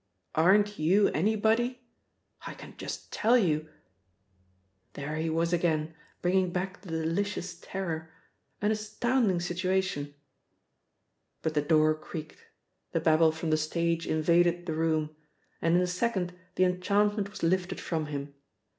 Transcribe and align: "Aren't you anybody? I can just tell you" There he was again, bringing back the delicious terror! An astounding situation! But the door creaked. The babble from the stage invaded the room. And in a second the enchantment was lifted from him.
"Aren't 0.33 0.79
you 0.79 1.09
anybody? 1.09 1.83
I 2.47 2.55
can 2.55 2.75
just 2.77 3.13
tell 3.13 3.37
you" 3.37 3.69
There 4.95 5.15
he 5.15 5.29
was 5.29 5.53
again, 5.53 5.93
bringing 6.23 6.51
back 6.51 6.81
the 6.81 6.89
delicious 6.89 7.59
terror! 7.61 8.11
An 8.63 8.71
astounding 8.71 9.39
situation! 9.39 10.15
But 11.43 11.53
the 11.53 11.61
door 11.61 11.93
creaked. 11.93 12.43
The 12.93 12.99
babble 12.99 13.31
from 13.31 13.51
the 13.51 13.57
stage 13.57 14.07
invaded 14.07 14.65
the 14.65 14.73
room. 14.73 15.15
And 15.61 15.75
in 15.75 15.81
a 15.83 15.85
second 15.85 16.33
the 16.55 16.63
enchantment 16.63 17.29
was 17.29 17.43
lifted 17.43 17.79
from 17.79 18.07
him. 18.07 18.33